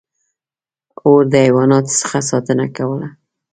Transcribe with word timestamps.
•اور 1.05 1.21
د 1.31 1.33
حیواناتو 1.45 1.93
څخه 2.01 2.19
ساتنه 2.31 2.65
کوله. 2.77 3.07